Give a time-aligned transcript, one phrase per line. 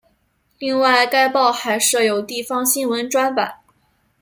[0.57, 3.59] 另外该报还设有地方新闻专版。